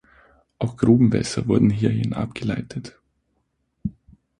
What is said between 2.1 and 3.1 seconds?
abgeleitet.